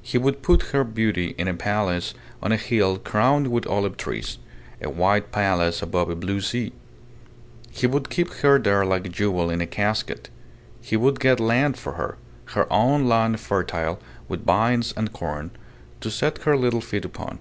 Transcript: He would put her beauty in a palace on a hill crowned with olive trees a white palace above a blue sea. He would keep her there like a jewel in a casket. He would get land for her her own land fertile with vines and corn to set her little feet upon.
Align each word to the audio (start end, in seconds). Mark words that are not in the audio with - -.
He 0.00 0.16
would 0.16 0.40
put 0.40 0.70
her 0.72 0.84
beauty 0.84 1.34
in 1.36 1.46
a 1.48 1.52
palace 1.52 2.14
on 2.42 2.50
a 2.50 2.56
hill 2.56 2.96
crowned 2.96 3.48
with 3.48 3.66
olive 3.66 3.98
trees 3.98 4.38
a 4.80 4.88
white 4.88 5.30
palace 5.32 5.82
above 5.82 6.08
a 6.08 6.16
blue 6.16 6.40
sea. 6.40 6.72
He 7.70 7.86
would 7.86 8.08
keep 8.08 8.32
her 8.36 8.58
there 8.58 8.86
like 8.86 9.04
a 9.04 9.10
jewel 9.10 9.50
in 9.50 9.60
a 9.60 9.66
casket. 9.66 10.30
He 10.80 10.96
would 10.96 11.20
get 11.20 11.40
land 11.40 11.76
for 11.76 11.92
her 11.92 12.16
her 12.54 12.66
own 12.72 13.06
land 13.06 13.38
fertile 13.38 14.00
with 14.28 14.46
vines 14.46 14.94
and 14.96 15.12
corn 15.12 15.50
to 16.00 16.10
set 16.10 16.44
her 16.44 16.56
little 16.56 16.80
feet 16.80 17.04
upon. 17.04 17.38